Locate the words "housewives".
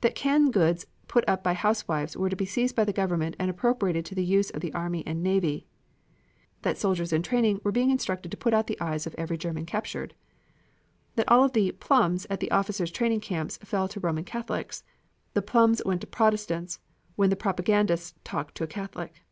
1.58-2.16